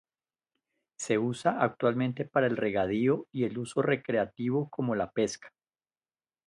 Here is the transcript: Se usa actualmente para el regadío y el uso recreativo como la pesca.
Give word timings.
Se 0.97 1.19
usa 1.19 1.61
actualmente 1.61 2.25
para 2.25 2.47
el 2.47 2.57
regadío 2.57 3.27
y 3.31 3.43
el 3.43 3.59
uso 3.59 3.83
recreativo 3.83 4.67
como 4.71 4.95
la 4.95 5.11
pesca. 5.11 5.53